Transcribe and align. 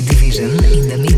Division 0.00 0.64
in 0.64 0.88
the 0.88 0.96
mix. 0.96 1.11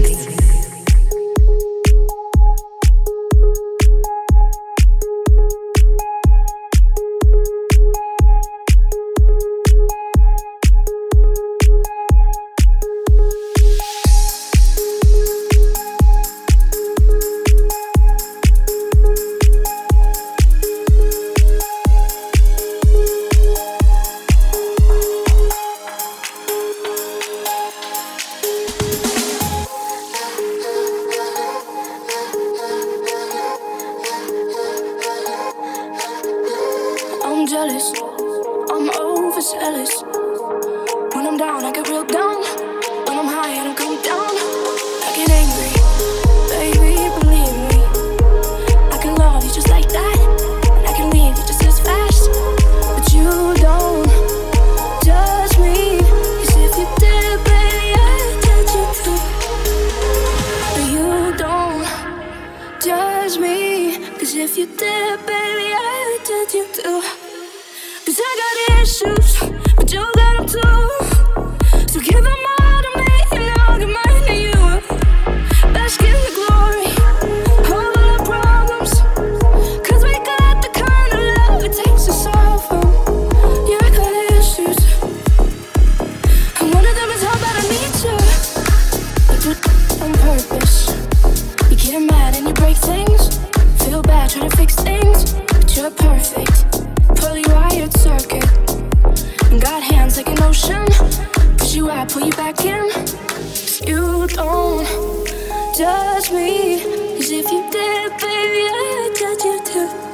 touch 105.94 106.32
me. 106.32 106.80
Cause 107.16 107.30
if 107.30 107.46
you 107.52 107.62
did, 107.70 108.10
baby, 108.20 108.62
I 108.80 108.84
had 108.94 109.12
touch 109.20 109.44
you 109.44 109.56
too. 109.64 110.13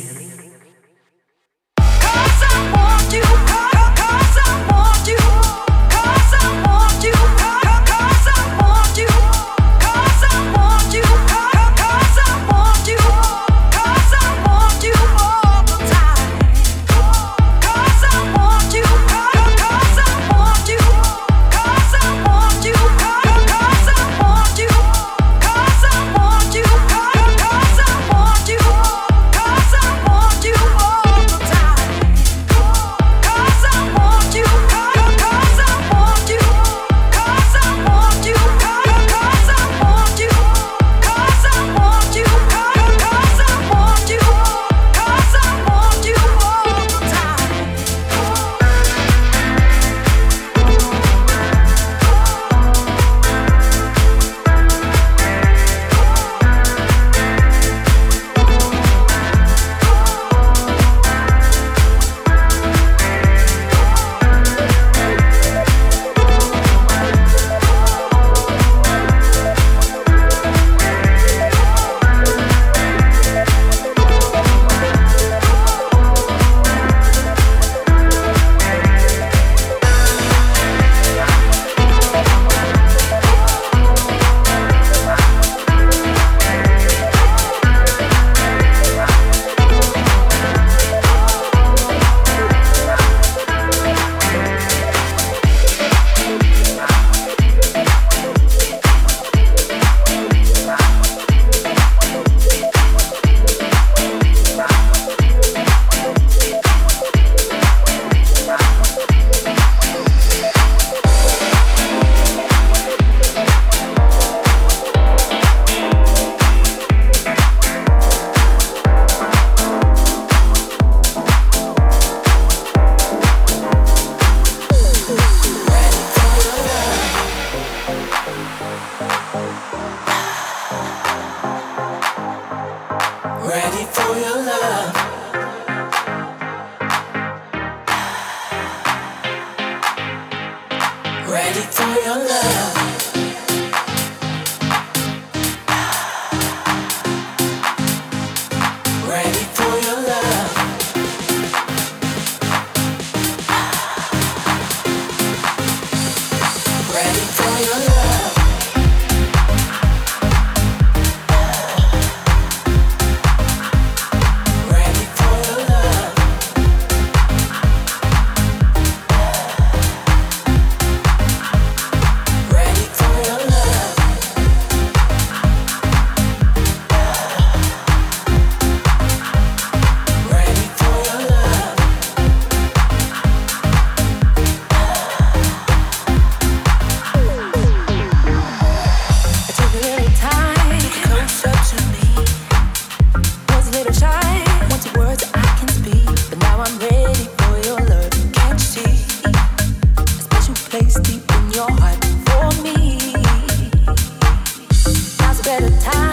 Special 205.81 206.10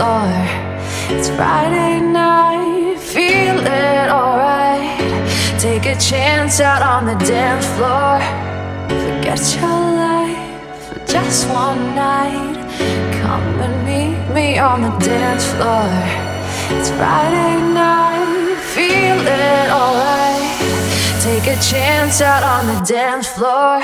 floor. 0.00 0.32
It's 1.12 1.28
Friday 1.28 2.00
night, 2.00 2.96
feeling 2.98 4.08
alright. 4.08 4.98
Take 5.60 5.84
a 5.84 5.96
chance 6.00 6.58
out 6.58 6.80
on 6.80 7.04
the 7.04 7.18
dance 7.26 7.66
floor. 7.76 8.16
Forget 9.04 9.42
your 9.56 9.82
life 10.04 10.40
for 10.86 11.00
just 11.04 11.46
one 11.50 11.82
night. 11.94 12.56
Come 13.20 13.60
and 13.66 13.76
meet 13.84 14.18
me 14.34 14.58
on 14.58 14.80
the 14.80 14.94
dance 15.04 15.44
floor. 15.52 15.90
It's 16.78 16.90
Friday 17.00 17.56
night, 17.84 18.56
feeling 18.74 19.66
alright. 19.80 20.56
Take 21.20 21.46
a 21.56 21.58
chance 21.60 22.22
out 22.22 22.42
on 22.42 22.62
the 22.72 22.80
dance 22.86 23.28
floor. 23.28 23.82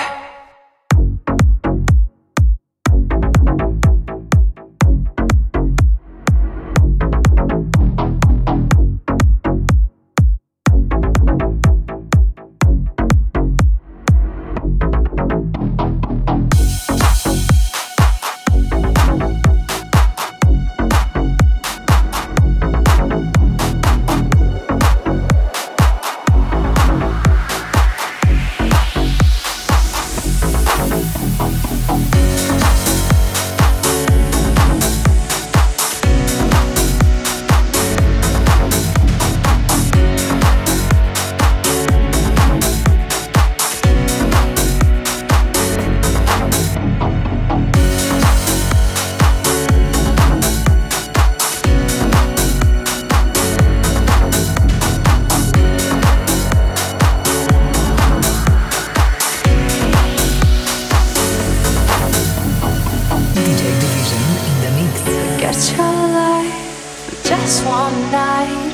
Division 63.80 64.24
in 64.48 64.56
the 64.64 64.70
mix. 64.78 64.94
Get 65.42 65.58
your 65.76 65.98
life, 66.20 67.22
just 67.24 67.64
one 67.66 67.98
night. 68.10 68.72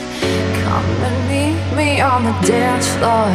Come 0.63 0.91
and 1.09 1.19
meet 1.29 1.77
me 1.77 2.01
on 2.01 2.25
the 2.25 2.37
dance 2.47 2.89
floor. 2.97 3.33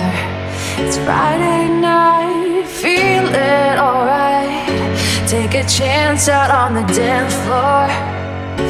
It's 0.80 0.98
Friday 0.98 1.70
night, 1.70 2.66
feel 2.68 3.26
it 3.28 3.78
alright. 3.78 4.68
Take 5.28 5.56
a 5.56 5.66
chance 5.68 6.30
out 6.30 6.52
on 6.52 6.74
the 6.74 6.86
dance 6.94 7.36
floor. 7.44 7.88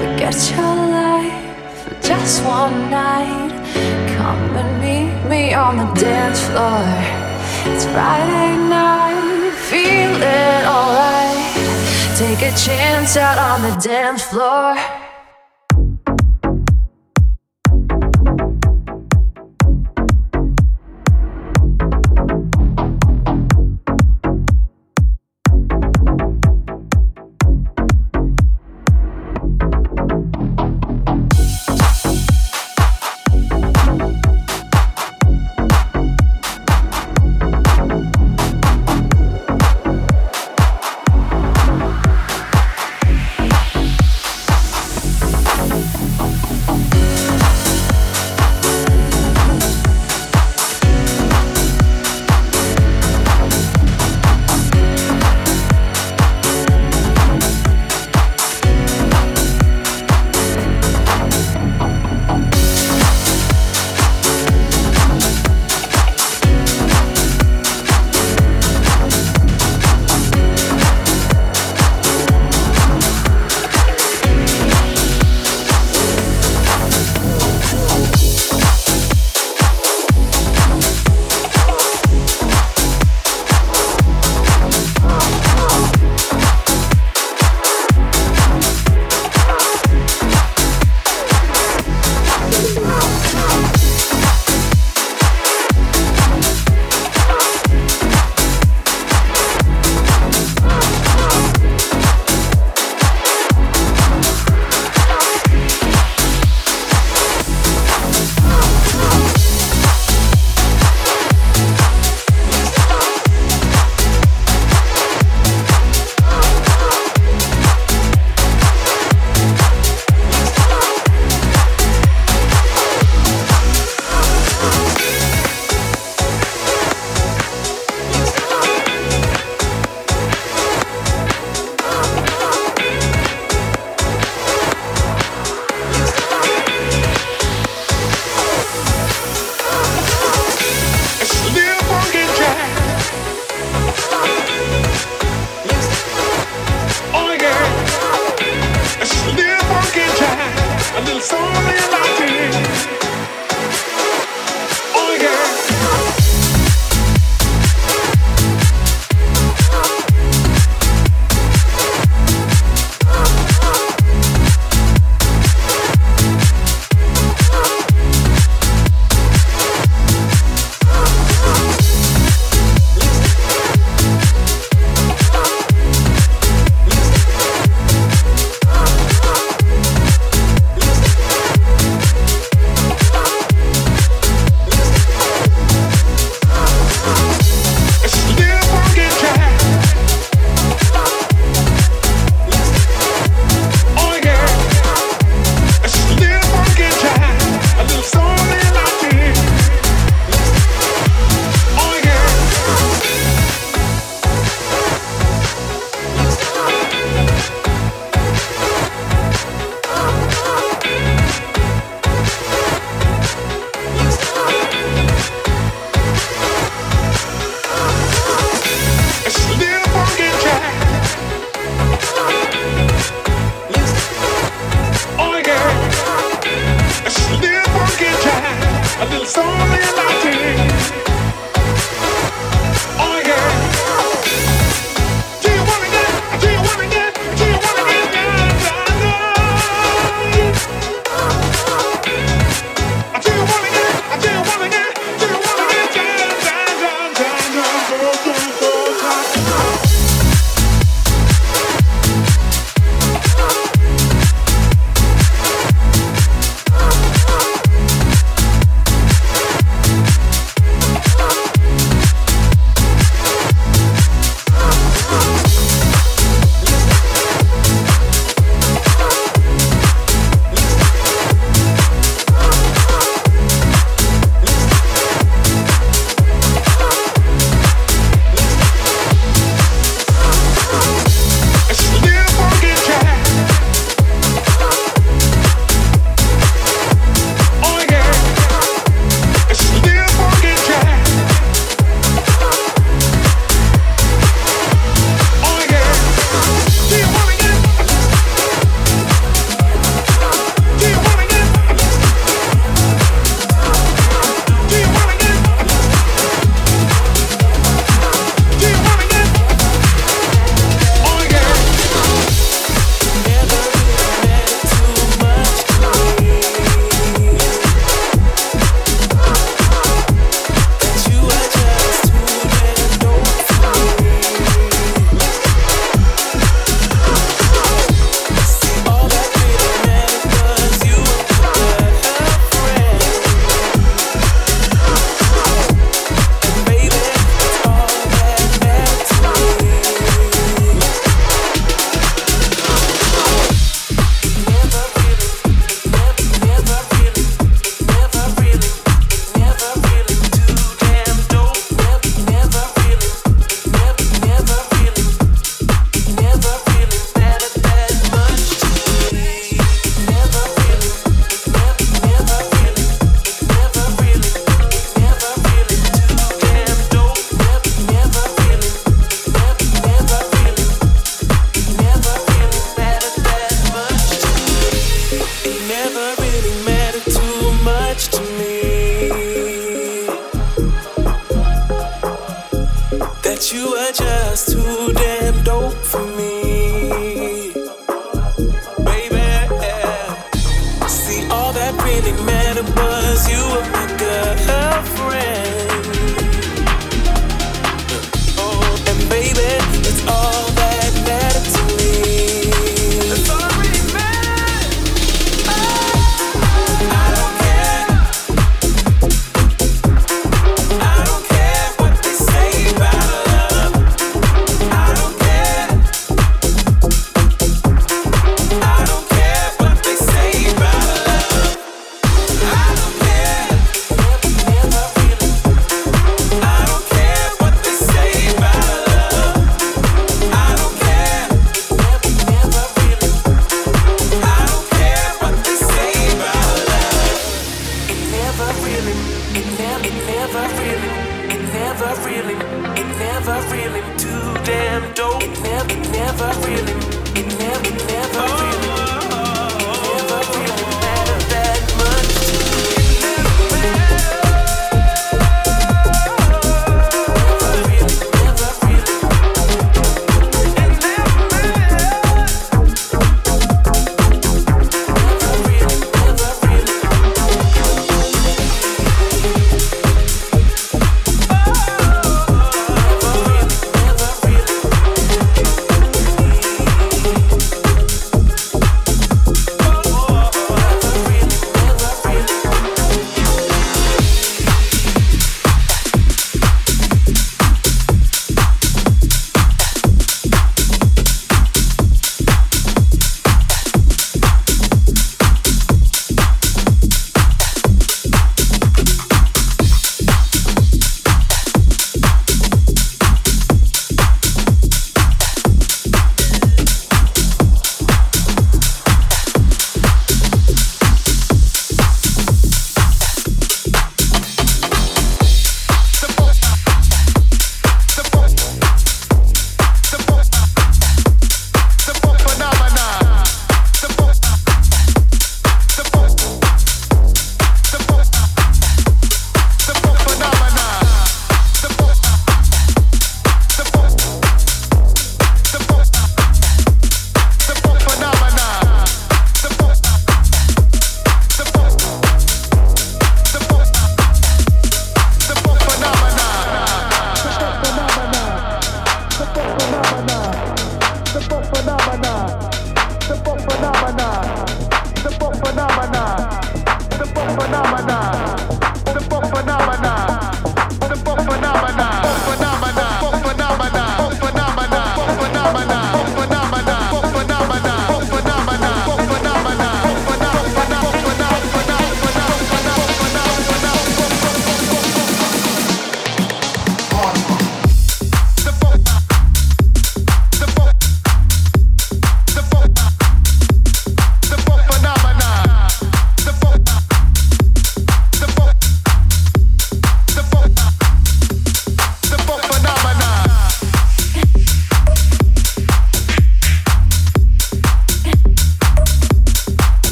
Forget 0.00 0.36
your 0.54 0.76
life 1.00 1.34
for 1.82 1.94
just 2.00 2.44
one 2.44 2.90
night. 2.90 3.50
Come 4.16 4.56
and 4.62 4.72
meet 4.80 5.28
me 5.28 5.52
on 5.54 5.76
the 5.78 5.90
dance 6.00 6.40
floor. 6.48 6.84
It's 7.72 7.86
Friday 7.86 8.56
night, 8.68 9.52
feel 9.68 10.14
it 10.22 10.64
alright. 10.64 11.33
Take 12.16 12.42
a 12.42 12.56
chance 12.56 13.16
out 13.16 13.38
on 13.38 13.62
the 13.62 13.76
dance 13.80 14.22
floor. 14.22 15.03